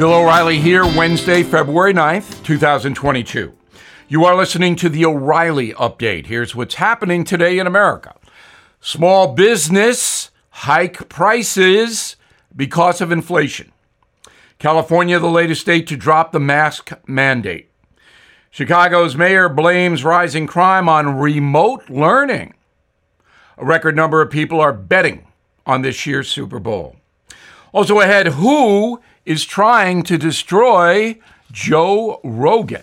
Bill 0.00 0.14
O'Reilly 0.14 0.58
here, 0.58 0.86
Wednesday, 0.86 1.42
February 1.42 1.92
9th, 1.92 2.42
2022. 2.42 3.52
You 4.08 4.24
are 4.24 4.34
listening 4.34 4.74
to 4.76 4.88
the 4.88 5.04
O'Reilly 5.04 5.74
Update. 5.74 6.24
Here's 6.24 6.56
what's 6.56 6.76
happening 6.76 7.22
today 7.22 7.58
in 7.58 7.66
America 7.66 8.14
small 8.80 9.34
business 9.34 10.30
hike 10.48 11.10
prices 11.10 12.16
because 12.56 13.02
of 13.02 13.12
inflation. 13.12 13.72
California, 14.58 15.18
the 15.18 15.28
latest 15.28 15.60
state 15.60 15.86
to 15.88 15.98
drop 15.98 16.32
the 16.32 16.40
mask 16.40 16.92
mandate. 17.06 17.70
Chicago's 18.50 19.16
mayor 19.16 19.50
blames 19.50 20.02
rising 20.02 20.46
crime 20.46 20.88
on 20.88 21.18
remote 21.18 21.90
learning. 21.90 22.54
A 23.58 23.66
record 23.66 23.96
number 23.96 24.22
of 24.22 24.30
people 24.30 24.62
are 24.62 24.72
betting 24.72 25.26
on 25.66 25.82
this 25.82 26.06
year's 26.06 26.30
Super 26.30 26.58
Bowl. 26.58 26.96
Also 27.72 28.00
ahead, 28.00 28.28
who 28.28 28.98
is 29.30 29.44
trying 29.44 30.02
to 30.02 30.18
destroy 30.18 31.16
Joe 31.52 32.20
Rogan. 32.24 32.82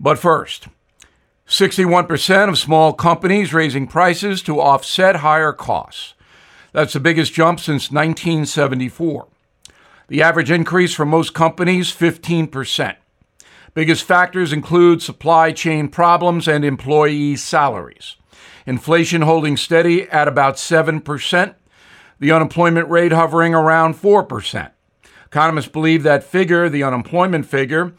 But 0.00 0.18
first, 0.18 0.66
61% 1.46 2.48
of 2.48 2.58
small 2.58 2.92
companies 2.92 3.54
raising 3.54 3.86
prices 3.86 4.42
to 4.42 4.60
offset 4.60 5.16
higher 5.16 5.52
costs. 5.52 6.14
That's 6.72 6.94
the 6.94 6.98
biggest 6.98 7.32
jump 7.32 7.60
since 7.60 7.92
1974. 7.92 9.28
The 10.08 10.20
average 10.20 10.50
increase 10.50 10.94
for 10.94 11.06
most 11.06 11.32
companies, 11.32 11.92
15%. 11.92 12.96
Biggest 13.72 14.02
factors 14.02 14.52
include 14.52 15.00
supply 15.00 15.52
chain 15.52 15.86
problems 15.86 16.48
and 16.48 16.64
employee 16.64 17.36
salaries. 17.36 18.16
Inflation 18.66 19.22
holding 19.22 19.56
steady 19.56 20.08
at 20.08 20.26
about 20.26 20.56
7%, 20.56 21.54
the 22.18 22.32
unemployment 22.32 22.90
rate 22.90 23.12
hovering 23.12 23.54
around 23.54 23.94
4%. 23.94 24.73
Economists 25.34 25.66
believe 25.66 26.04
that 26.04 26.22
figure, 26.22 26.68
the 26.68 26.84
unemployment 26.84 27.44
figure, 27.44 27.92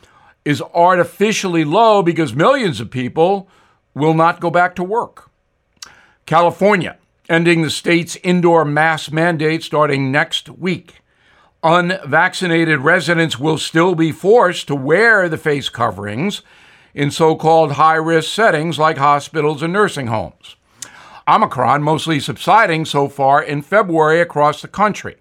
is 0.46 0.64
artificially 0.74 1.66
low 1.66 2.02
because 2.02 2.34
millions 2.34 2.80
of 2.80 2.90
people 2.90 3.50
will 3.94 4.14
not 4.14 4.40
go 4.40 4.50
back 4.50 4.74
to 4.74 4.82
work. 4.82 5.30
California 6.26 6.98
ending 7.28 7.62
the 7.62 7.70
state's 7.70 8.16
indoor 8.24 8.64
mask 8.64 9.12
mandate 9.12 9.64
starting 9.64 10.14
next 10.14 10.48
week. 10.48 11.02
Unvaccinated 11.62 12.80
residents 12.80 13.38
will 13.38 13.58
still 13.58 13.96
be 13.96 14.14
forced 14.14 14.68
to 14.68 14.74
wear 14.76 15.28
the 15.28 15.38
face 15.38 15.68
coverings 15.68 16.42
in 16.94 17.12
so 17.12 17.36
called 17.36 17.74
high 17.74 17.96
risk 17.96 18.34
settings 18.34 18.80
like 18.80 18.98
hospitals 18.98 19.62
and 19.62 19.74
nursing 19.74 20.08
homes. 20.08 20.56
Omicron 21.28 21.84
mostly 21.84 22.18
subsiding 22.22 22.86
so 22.86 23.10
far 23.10 23.44
in 23.44 23.62
February 23.62 24.22
across 24.22 24.62
the 24.62 24.70
country. 24.70 25.18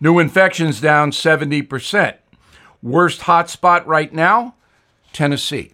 New 0.00 0.18
infections 0.18 0.80
down 0.80 1.10
70%. 1.10 2.16
Worst 2.82 3.22
hotspot 3.22 3.86
right 3.86 4.12
now, 4.12 4.54
Tennessee. 5.12 5.72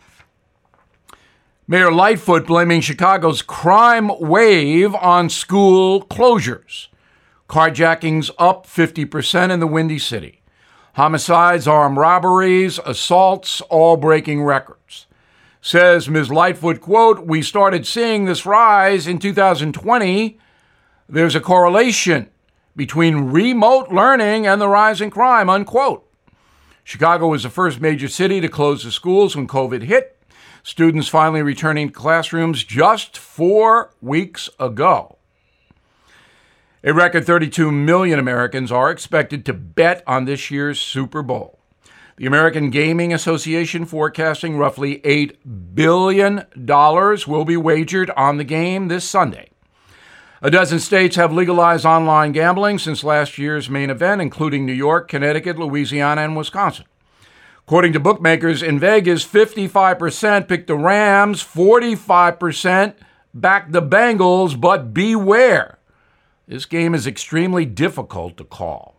Mayor 1.67 1.93
Lightfoot 1.93 2.47
blaming 2.47 2.81
Chicago's 2.81 3.43
crime 3.43 4.11
wave 4.21 4.95
on 4.95 5.29
school 5.29 6.05
closures. 6.07 6.89
Carjackings 7.49 8.31
up 8.39 8.67
50% 8.67 9.51
in 9.51 9.61
the 9.61 9.67
Windy 9.67 9.99
City. 9.99 10.43
Homicides, 10.95 11.67
armed 11.67 11.97
robberies, 11.97 12.79
assaults, 12.85 13.61
all 13.63 13.97
breaking 13.97 14.43
records. 14.43 15.07
Says 15.61 16.09
Ms. 16.09 16.31
Lightfoot, 16.31 16.81
quote, 16.81 17.27
we 17.27 17.41
started 17.41 17.87
seeing 17.87 18.25
this 18.25 18.45
rise 18.45 19.07
in 19.07 19.19
2020. 19.19 20.39
There's 21.09 21.35
a 21.35 21.41
correlation 21.41 22.29
between 22.75 23.31
remote 23.31 23.91
learning 23.91 24.47
and 24.47 24.61
the 24.61 24.69
rise 24.69 25.01
in 25.01 25.11
crime, 25.11 25.51
unquote. 25.51 26.09
Chicago 26.85 27.29
was 27.29 27.45
the 27.45 27.51
first 27.51 27.81
major 27.81 28.09
city 28.09 28.41
to 28.41 28.49
close 28.49 28.83
the 28.83 28.91
schools 28.91 29.37
when 29.37 29.47
COVID 29.47 29.83
hit. 29.83 30.19
Students 30.65 31.09
finally 31.09 31.43
returning 31.43 31.89
to 31.89 31.93
classrooms 31.95 32.65
just 32.65 33.19
four 33.19 33.93
weeks 34.01 34.49
ago. 34.59 35.19
A 36.85 36.93
record 36.93 37.25
32 37.25 37.71
million 37.71 38.19
Americans 38.19 38.73
are 38.73 38.91
expected 38.91 39.47
to 39.47 39.53
bet 39.53 40.03
on 40.07 40.25
this 40.25 40.51
year's 40.51 40.81
Super 40.81 41.23
Bowl. 41.23 41.61
The 42.17 42.27
American 42.27 42.71
Gaming 42.71 43.15
Association 43.15 43.85
forecasting 43.85 44.57
roughly 44.57 44.99
$8 44.99 45.37
billion 45.75 46.45
will 46.57 47.45
be 47.45 47.57
wagered 47.57 48.11
on 48.11 48.37
the 48.37 48.45
game 48.45 48.89
this 48.89 49.09
Sunday. 49.09 49.52
A 50.45 50.51
dozen 50.51 50.81
states 50.81 51.15
have 51.15 51.33
legalized 51.33 51.87
online 51.87 52.33
gambling 52.33 52.81
since 52.81 53.05
last 53.05 53.39
year's 53.39 53.71
main 53.71 53.91
event, 53.91 54.21
including 54.21 54.67
New 54.67 54.73
York, 54.73 55.07
Connecticut, 55.07 55.57
Louisiana, 55.57 56.23
and 56.23 56.37
Wisconsin. 56.37 56.85
According 57.61 57.93
to 57.93 58.01
bookmakers 58.01 58.61
in 58.61 58.81
Vegas, 58.81 59.25
55% 59.25 60.49
picked 60.49 60.67
the 60.67 60.75
Rams, 60.75 61.45
45% 61.45 62.95
backed 63.33 63.71
the 63.71 63.81
Bengals, 63.81 64.61
but 64.61 64.93
beware. 64.93 65.79
This 66.49 66.67
game 66.67 66.93
is 66.93 67.07
extremely 67.07 67.65
difficult 67.65 68.37
to 68.39 68.45
call. 68.45 68.97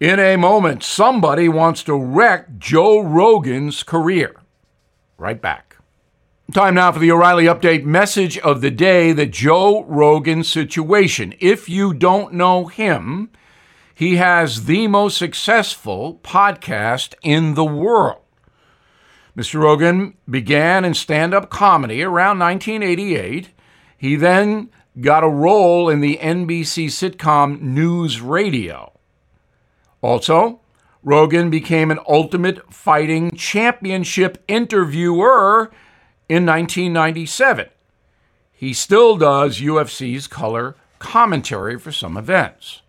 In 0.00 0.18
a 0.18 0.36
moment, 0.36 0.82
somebody 0.82 1.50
wants 1.50 1.82
to 1.82 1.94
wreck 1.94 2.56
Joe 2.56 3.00
Rogan's 3.00 3.82
career. 3.82 4.36
Right 5.18 5.42
back. 5.42 5.69
Time 6.52 6.74
now 6.74 6.90
for 6.90 6.98
the 6.98 7.12
O'Reilly 7.12 7.44
Update 7.44 7.84
message 7.84 8.36
of 8.38 8.60
the 8.60 8.72
day 8.72 9.12
the 9.12 9.26
Joe 9.26 9.84
Rogan 9.84 10.42
situation. 10.42 11.32
If 11.38 11.68
you 11.68 11.94
don't 11.94 12.34
know 12.34 12.66
him, 12.66 13.30
he 13.94 14.16
has 14.16 14.64
the 14.64 14.88
most 14.88 15.16
successful 15.16 16.18
podcast 16.24 17.14
in 17.22 17.54
the 17.54 17.64
world. 17.64 18.22
Mr. 19.36 19.60
Rogan 19.60 20.16
began 20.28 20.84
in 20.84 20.94
stand 20.94 21.34
up 21.34 21.50
comedy 21.50 22.02
around 22.02 22.40
1988. 22.40 23.50
He 23.96 24.16
then 24.16 24.70
got 25.00 25.22
a 25.22 25.28
role 25.28 25.88
in 25.88 26.00
the 26.00 26.18
NBC 26.20 26.86
sitcom 26.86 27.60
News 27.60 28.20
Radio. 28.20 28.98
Also, 30.00 30.62
Rogan 31.04 31.48
became 31.48 31.92
an 31.92 32.00
Ultimate 32.08 32.74
Fighting 32.74 33.30
Championship 33.36 34.42
interviewer 34.48 35.70
in 36.30 36.46
1997. 36.46 37.68
He 38.52 38.72
still 38.72 39.16
does 39.16 39.58
UFC's 39.60 40.28
color 40.28 40.76
commentary 41.00 41.76
for 41.76 41.90
some 41.90 42.16
events. 42.16 42.82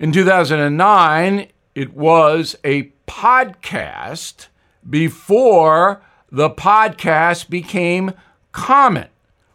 In 0.00 0.10
2009, 0.10 1.46
it 1.76 1.94
was 1.94 2.56
a 2.64 2.90
podcast 3.06 4.48
before 4.90 6.02
the 6.32 6.50
podcast 6.50 7.48
became 7.48 8.12
common. 8.50 9.06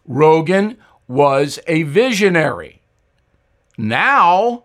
Rogan 0.06 0.78
was 1.06 1.58
a 1.66 1.82
visionary. 1.82 2.80
Now, 3.76 4.64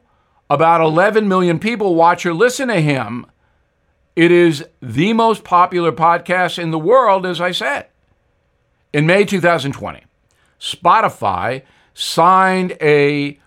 about 0.50 0.80
11 0.80 1.28
million 1.28 1.60
people 1.60 1.94
watch 1.94 2.26
or 2.26 2.34
listen 2.34 2.70
to 2.70 2.80
him. 2.80 3.26
It 4.16 4.32
is 4.32 4.64
the 4.82 5.12
most 5.12 5.44
popular 5.44 5.92
podcast 5.92 6.58
in 6.58 6.72
the 6.72 6.80
world, 6.80 7.26
as 7.26 7.42
I 7.42 7.52
said. 7.52 7.88
In 8.92 9.06
May 9.06 9.24
2020, 9.24 10.04
Spotify 10.60 11.62
signed 11.94 12.76
a 12.82 13.40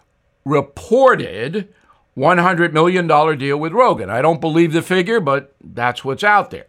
reported 0.45 1.69
$100 2.17 2.73
million 2.73 3.09
deal 3.39 3.57
with 3.59 3.73
Rogan. 3.73 4.09
I 4.09 4.23
don't 4.23 4.41
believe 4.41 4.73
the 4.73 4.83
figure, 4.83 5.19
but 5.19 5.55
that's 5.61 6.05
what's 6.05 6.23
out 6.23 6.53
there. 6.53 6.67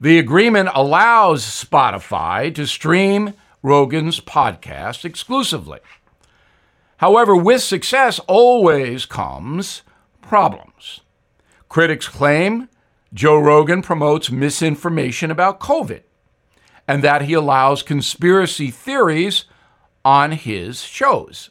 The 0.00 0.20
agreement 0.20 0.68
allows 0.72 1.42
Spotify 1.42 2.54
to 2.54 2.64
stream 2.64 3.34
Rogan's 3.60 4.20
podcast 4.20 5.04
exclusively. 5.04 5.80
However, 6.98 7.34
with 7.34 7.62
success 7.62 8.20
always 8.28 9.04
comes 9.04 9.82
problems. 10.22 11.00
Critics 11.68 12.06
claim 12.06 12.68
Joe 13.12 13.38
Rogan 13.38 13.82
promotes 13.82 14.30
misinformation 14.30 15.32
about 15.32 15.58
COVID 15.58 16.02
and 16.88 17.04
that 17.04 17.22
he 17.22 17.34
allows 17.34 17.82
conspiracy 17.82 18.70
theories 18.70 19.44
on 20.04 20.32
his 20.32 20.82
shows. 20.82 21.50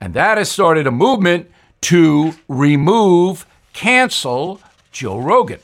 And 0.00 0.14
that 0.14 0.38
has 0.38 0.50
started 0.50 0.86
a 0.86 0.90
movement 0.90 1.50
to 1.82 2.32
remove, 2.48 3.46
cancel 3.74 4.60
Joe 4.90 5.18
Rogan. 5.18 5.60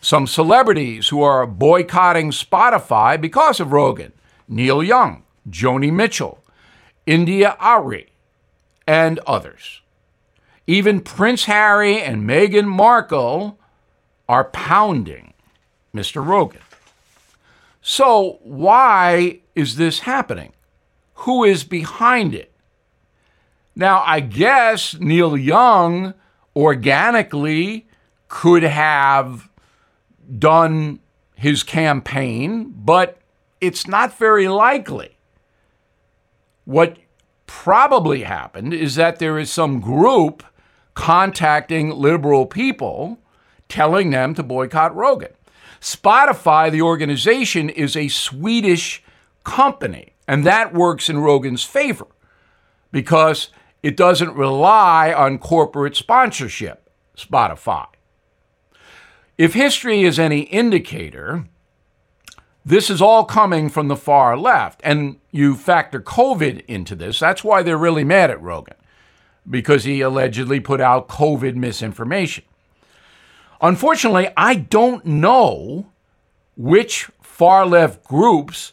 Some 0.00 0.26
celebrities 0.26 1.08
who 1.08 1.22
are 1.22 1.46
boycotting 1.46 2.30
Spotify 2.30 3.20
because 3.20 3.60
of 3.60 3.72
Rogan 3.72 4.12
Neil 4.48 4.82
Young, 4.82 5.24
Joni 5.50 5.92
Mitchell, 5.92 6.42
India 7.04 7.56
Arie, 7.60 8.08
and 8.86 9.18
others. 9.26 9.82
Even 10.66 11.00
Prince 11.00 11.44
Harry 11.44 12.00
and 12.00 12.22
Meghan 12.28 12.66
Markle 12.66 13.58
are 14.28 14.44
pounding 14.44 15.34
Mr. 15.94 16.24
Rogan. 16.24 16.60
So, 17.88 18.40
why 18.42 19.42
is 19.54 19.76
this 19.76 20.00
happening? 20.00 20.54
Who 21.18 21.44
is 21.44 21.62
behind 21.62 22.34
it? 22.34 22.52
Now, 23.76 24.02
I 24.04 24.18
guess 24.18 24.96
Neil 24.98 25.36
Young 25.36 26.12
organically 26.56 27.86
could 28.26 28.64
have 28.64 29.48
done 30.36 30.98
his 31.36 31.62
campaign, 31.62 32.74
but 32.76 33.18
it's 33.60 33.86
not 33.86 34.18
very 34.18 34.48
likely. 34.48 35.16
What 36.64 36.96
probably 37.46 38.24
happened 38.24 38.74
is 38.74 38.96
that 38.96 39.20
there 39.20 39.38
is 39.38 39.48
some 39.52 39.78
group 39.78 40.42
contacting 40.94 41.90
liberal 41.90 42.46
people 42.46 43.20
telling 43.68 44.10
them 44.10 44.34
to 44.34 44.42
boycott 44.42 44.92
Rogan. 44.92 45.35
Spotify, 45.86 46.68
the 46.68 46.82
organization, 46.82 47.70
is 47.70 47.96
a 47.96 48.08
Swedish 48.08 49.04
company, 49.44 50.14
and 50.26 50.44
that 50.44 50.74
works 50.74 51.08
in 51.08 51.18
Rogan's 51.18 51.62
favor 51.62 52.08
because 52.90 53.50
it 53.84 53.96
doesn't 53.96 54.34
rely 54.34 55.12
on 55.12 55.38
corporate 55.38 55.94
sponsorship, 55.94 56.90
Spotify. 57.16 57.86
If 59.38 59.54
history 59.54 60.02
is 60.02 60.18
any 60.18 60.40
indicator, 60.40 61.44
this 62.64 62.90
is 62.90 63.00
all 63.00 63.24
coming 63.24 63.68
from 63.68 63.86
the 63.86 63.94
far 63.94 64.36
left. 64.36 64.80
And 64.82 65.20
you 65.30 65.54
factor 65.54 66.00
COVID 66.00 66.64
into 66.66 66.96
this. 66.96 67.20
That's 67.20 67.44
why 67.44 67.62
they're 67.62 67.78
really 67.78 68.02
mad 68.02 68.32
at 68.32 68.42
Rogan, 68.42 68.74
because 69.48 69.84
he 69.84 70.00
allegedly 70.00 70.58
put 70.58 70.80
out 70.80 71.06
COVID 71.08 71.54
misinformation. 71.54 72.42
Unfortunately, 73.60 74.28
I 74.36 74.54
don't 74.54 75.04
know 75.04 75.86
which 76.56 77.10
far 77.22 77.66
left 77.66 78.04
groups 78.04 78.72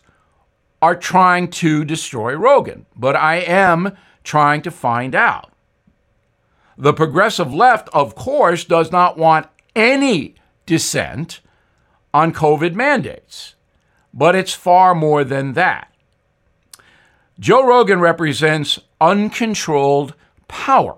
are 0.81 0.95
trying 0.95 1.49
to 1.49 1.85
destroy 1.85 2.33
Rogan, 2.35 2.85
but 2.95 3.15
I 3.15 3.35
am 3.37 3.95
trying 4.23 4.61
to 4.63 4.71
find 4.71 5.15
out. 5.15 5.51
The 6.77 6.93
progressive 6.93 7.53
left, 7.53 7.89
of 7.93 8.15
course, 8.15 8.65
does 8.65 8.91
not 8.91 9.17
want 9.17 9.47
any 9.75 10.35
dissent 10.65 11.39
on 12.13 12.33
COVID 12.33 12.73
mandates, 12.73 13.55
but 14.13 14.35
it's 14.35 14.53
far 14.53 14.93
more 14.93 15.23
than 15.23 15.53
that. 15.53 15.93
Joe 17.39 17.65
Rogan 17.65 17.99
represents 17.99 18.79
uncontrolled 19.01 20.13
power. 20.47 20.97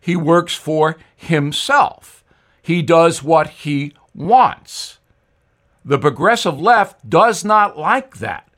He 0.00 0.16
works 0.16 0.54
for 0.54 0.96
himself. 1.16 2.23
He 2.64 2.80
does 2.80 3.22
what 3.22 3.50
he 3.50 3.92
wants. 4.14 4.98
The 5.84 5.98
progressive 5.98 6.58
left 6.58 7.10
does 7.10 7.44
not 7.44 7.76
like 7.76 8.16
that. 8.20 8.48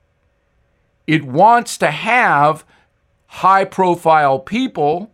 It 1.09 1.25
wants 1.25 1.77
to 1.79 1.91
have 1.91 2.65
high 3.27 3.65
profile 3.65 4.39
people 4.39 5.11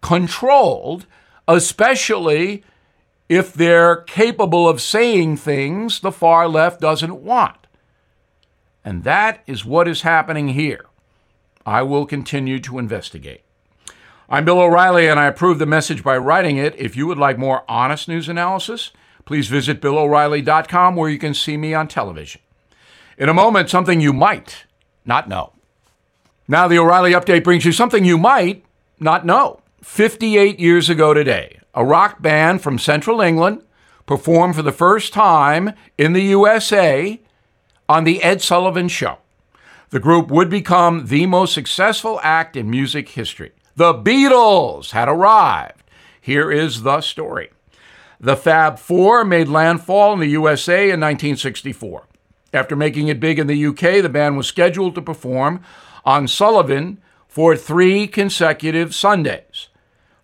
controlled, 0.00 1.06
especially 1.46 2.64
if 3.28 3.54
they're 3.54 3.94
capable 3.94 4.68
of 4.68 4.82
saying 4.82 5.36
things 5.36 6.00
the 6.00 6.10
far 6.10 6.48
left 6.48 6.80
doesn't 6.80 7.22
want. 7.22 7.68
And 8.84 9.04
that 9.04 9.44
is 9.46 9.64
what 9.64 9.86
is 9.86 10.02
happening 10.02 10.48
here. 10.48 10.86
I 11.64 11.82
will 11.82 12.06
continue 12.06 12.58
to 12.58 12.80
investigate. 12.80 13.42
I'm 14.32 14.46
Bill 14.46 14.60
O'Reilly, 14.60 15.08
and 15.08 15.20
I 15.20 15.26
approve 15.26 15.58
the 15.58 15.66
message 15.66 16.02
by 16.02 16.16
writing 16.16 16.56
it. 16.56 16.74
If 16.78 16.96
you 16.96 17.06
would 17.06 17.18
like 17.18 17.36
more 17.36 17.64
honest 17.68 18.08
news 18.08 18.30
analysis, 18.30 18.90
please 19.26 19.48
visit 19.48 19.82
BillO'Reilly.com 19.82 20.96
where 20.96 21.10
you 21.10 21.18
can 21.18 21.34
see 21.34 21.58
me 21.58 21.74
on 21.74 21.86
television. 21.86 22.40
In 23.18 23.28
a 23.28 23.34
moment, 23.34 23.68
something 23.68 24.00
you 24.00 24.14
might 24.14 24.64
not 25.04 25.28
know. 25.28 25.52
Now, 26.48 26.66
the 26.66 26.78
O'Reilly 26.78 27.12
update 27.12 27.44
brings 27.44 27.66
you 27.66 27.72
something 27.72 28.06
you 28.06 28.16
might 28.16 28.64
not 28.98 29.26
know. 29.26 29.60
58 29.82 30.58
years 30.58 30.88
ago 30.88 31.12
today, 31.12 31.60
a 31.74 31.84
rock 31.84 32.22
band 32.22 32.62
from 32.62 32.78
central 32.78 33.20
England 33.20 33.62
performed 34.06 34.56
for 34.56 34.62
the 34.62 34.72
first 34.72 35.12
time 35.12 35.74
in 35.98 36.14
the 36.14 36.22
USA 36.22 37.20
on 37.86 38.04
The 38.04 38.22
Ed 38.22 38.40
Sullivan 38.40 38.88
Show. 38.88 39.18
The 39.90 40.00
group 40.00 40.30
would 40.30 40.48
become 40.48 41.08
the 41.08 41.26
most 41.26 41.52
successful 41.52 42.18
act 42.22 42.56
in 42.56 42.70
music 42.70 43.10
history. 43.10 43.52
The 43.74 43.94
Beatles 43.94 44.90
had 44.90 45.08
arrived. 45.08 45.82
Here 46.20 46.52
is 46.52 46.82
the 46.82 47.00
story. 47.00 47.50
The 48.20 48.36
Fab 48.36 48.78
Four 48.78 49.24
made 49.24 49.48
landfall 49.48 50.12
in 50.12 50.20
the 50.20 50.26
USA 50.26 50.84
in 50.84 51.00
1964. 51.00 52.06
After 52.52 52.76
making 52.76 53.08
it 53.08 53.18
big 53.18 53.38
in 53.38 53.46
the 53.46 53.66
UK, 53.66 54.02
the 54.02 54.10
band 54.10 54.36
was 54.36 54.46
scheduled 54.46 54.94
to 54.94 55.02
perform 55.02 55.62
on 56.04 56.28
Sullivan 56.28 57.00
for 57.26 57.56
three 57.56 58.06
consecutive 58.06 58.94
Sundays. 58.94 59.68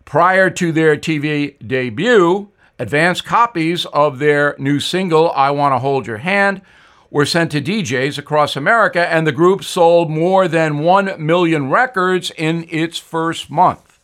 Prior 0.05 0.51
to 0.51 0.71
their 0.71 0.97
TV 0.97 1.57
debut, 1.67 2.51
advance 2.79 3.23
copies 3.23 3.87
of 3.87 4.19
their 4.19 4.55
new 4.59 4.79
single, 4.79 5.33
I 5.33 5.51
Want 5.51 5.73
to 5.73 5.79
Hold 5.79 6.07
Your 6.07 6.19
Hand, 6.19 6.61
were 7.11 7.27
sent 7.27 7.51
to 7.53 7.61
DJs 7.61 8.19
across 8.19 8.57
America, 8.57 9.07
and 9.09 9.27
the 9.27 9.33
group 9.33 9.65
sold 9.65 10.11
more 10.11 10.47
than 10.47 10.81
1 10.81 11.25
million 11.25 11.71
records 11.71 12.31
in 12.37 12.67
its 12.69 12.99
first 12.99 13.51
month. 13.51 13.99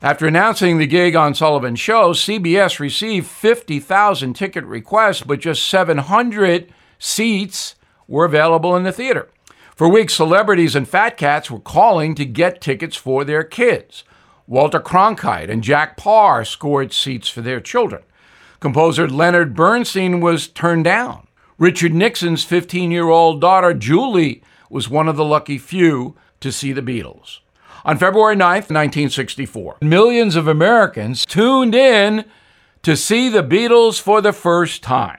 After 0.00 0.26
announcing 0.26 0.78
the 0.78 0.86
gig 0.86 1.16
on 1.16 1.34
Sullivan's 1.34 1.80
show, 1.80 2.12
CBS 2.12 2.78
received 2.78 3.26
50,000 3.26 4.34
ticket 4.34 4.64
requests, 4.64 5.22
but 5.22 5.40
just 5.40 5.68
700 5.68 6.72
seats 6.98 7.74
were 8.06 8.24
available 8.24 8.76
in 8.76 8.84
the 8.84 8.92
theater. 8.92 9.28
For 9.74 9.88
weeks, 9.88 10.14
celebrities 10.14 10.74
and 10.74 10.88
fat 10.88 11.16
cats 11.16 11.50
were 11.50 11.60
calling 11.60 12.14
to 12.16 12.24
get 12.24 12.60
tickets 12.60 12.96
for 12.96 13.24
their 13.24 13.44
kids. 13.44 14.02
Walter 14.48 14.80
Cronkite 14.80 15.50
and 15.50 15.62
Jack 15.62 15.96
Paar 15.96 16.44
scored 16.44 16.92
seats 16.92 17.28
for 17.28 17.42
their 17.42 17.60
children. 17.60 18.02
Composer 18.60 19.08
Leonard 19.08 19.54
Bernstein 19.54 20.20
was 20.20 20.48
turned 20.48 20.84
down. 20.84 21.27
Richard 21.58 21.92
Nixon's 21.92 22.44
15 22.44 22.92
year 22.92 23.08
old 23.08 23.40
daughter, 23.40 23.74
Julie, 23.74 24.42
was 24.70 24.88
one 24.88 25.08
of 25.08 25.16
the 25.16 25.24
lucky 25.24 25.58
few 25.58 26.16
to 26.38 26.52
see 26.52 26.72
the 26.72 26.82
Beatles. 26.82 27.40
On 27.84 27.98
February 27.98 28.36
9th, 28.36 28.70
1964, 28.70 29.78
millions 29.82 30.36
of 30.36 30.46
Americans 30.46 31.26
tuned 31.26 31.74
in 31.74 32.24
to 32.82 32.96
see 32.96 33.28
the 33.28 33.42
Beatles 33.42 34.00
for 34.00 34.20
the 34.20 34.32
first 34.32 34.84
time. 34.84 35.18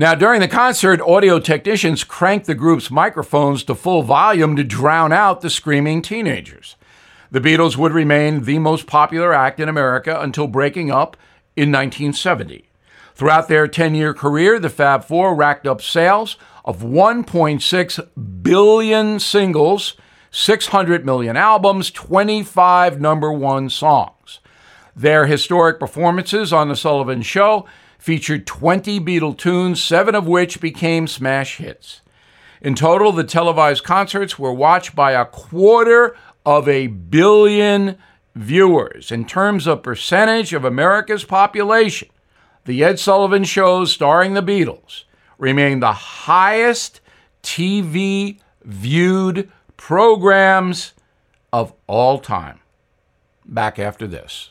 Now, 0.00 0.14
during 0.14 0.38
the 0.40 0.46
concert, 0.46 1.00
audio 1.00 1.40
technicians 1.40 2.04
cranked 2.04 2.46
the 2.46 2.54
group's 2.54 2.88
microphones 2.88 3.64
to 3.64 3.74
full 3.74 4.04
volume 4.04 4.54
to 4.54 4.62
drown 4.62 5.12
out 5.12 5.40
the 5.40 5.50
screaming 5.50 6.02
teenagers. 6.02 6.76
The 7.32 7.40
Beatles 7.40 7.76
would 7.76 7.90
remain 7.90 8.44
the 8.44 8.60
most 8.60 8.86
popular 8.86 9.34
act 9.34 9.58
in 9.58 9.68
America 9.68 10.16
until 10.20 10.46
breaking 10.46 10.92
up 10.92 11.16
in 11.56 11.72
1970. 11.72 12.68
Throughout 13.16 13.48
their 13.48 13.66
10 13.66 13.96
year 13.96 14.14
career, 14.14 14.60
the 14.60 14.70
Fab 14.70 15.02
Four 15.02 15.34
racked 15.34 15.66
up 15.66 15.82
sales 15.82 16.36
of 16.64 16.78
1.6 16.78 18.42
billion 18.44 19.18
singles, 19.18 19.96
600 20.30 21.04
million 21.04 21.36
albums, 21.36 21.90
25 21.90 23.00
number 23.00 23.32
one 23.32 23.68
songs. 23.68 24.38
Their 24.94 25.26
historic 25.26 25.80
performances 25.80 26.52
on 26.52 26.68
The 26.68 26.76
Sullivan 26.76 27.22
Show 27.22 27.66
featured 27.98 28.46
20 28.46 29.00
Beatle 29.00 29.36
tunes, 29.36 29.82
seven 29.82 30.14
of 30.14 30.26
which 30.26 30.60
became 30.60 31.06
smash 31.06 31.56
hits. 31.58 32.00
In 32.60 32.74
total, 32.74 33.12
the 33.12 33.24
televised 33.24 33.84
concerts 33.84 34.38
were 34.38 34.52
watched 34.52 34.96
by 34.96 35.12
a 35.12 35.24
quarter 35.24 36.16
of 36.46 36.68
a 36.68 36.86
billion 36.86 37.98
viewers. 38.34 39.12
In 39.12 39.24
terms 39.24 39.66
of 39.66 39.82
percentage 39.82 40.52
of 40.52 40.64
America's 40.64 41.24
population, 41.24 42.08
the 42.64 42.82
Ed 42.82 42.98
Sullivan 42.98 43.44
shows 43.44 43.92
starring 43.92 44.34
the 44.34 44.42
Beatles 44.42 45.04
remain 45.38 45.80
the 45.80 45.92
highest 45.92 47.00
TV 47.42 48.40
viewed 48.64 49.50
programs 49.76 50.92
of 51.52 51.72
all 51.86 52.18
time. 52.18 52.60
Back 53.44 53.78
after 53.78 54.06
this. 54.06 54.50